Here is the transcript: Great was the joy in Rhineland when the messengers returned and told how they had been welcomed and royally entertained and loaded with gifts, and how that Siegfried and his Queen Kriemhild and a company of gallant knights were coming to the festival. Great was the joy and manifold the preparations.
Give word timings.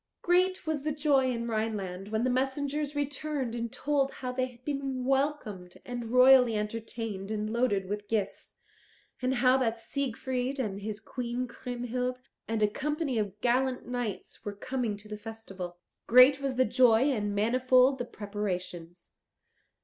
Great 0.23 0.65
was 0.65 0.81
the 0.81 0.91
joy 0.91 1.29
in 1.31 1.45
Rhineland 1.47 2.07
when 2.07 2.23
the 2.23 2.29
messengers 2.31 2.95
returned 2.95 3.53
and 3.53 3.71
told 3.71 4.13
how 4.13 4.31
they 4.31 4.47
had 4.47 4.65
been 4.65 5.05
welcomed 5.05 5.77
and 5.85 6.05
royally 6.09 6.57
entertained 6.57 7.29
and 7.29 7.53
loaded 7.53 7.87
with 7.87 8.07
gifts, 8.07 8.55
and 9.21 9.35
how 9.35 9.57
that 9.57 9.77
Siegfried 9.77 10.57
and 10.57 10.81
his 10.81 10.99
Queen 10.99 11.47
Kriemhild 11.47 12.23
and 12.47 12.63
a 12.63 12.67
company 12.67 13.19
of 13.19 13.39
gallant 13.41 13.87
knights 13.87 14.43
were 14.43 14.55
coming 14.55 14.97
to 14.97 15.07
the 15.07 15.17
festival. 15.19 15.77
Great 16.07 16.41
was 16.41 16.55
the 16.55 16.65
joy 16.65 17.11
and 17.11 17.35
manifold 17.35 17.99
the 17.99 18.05
preparations. 18.05 19.11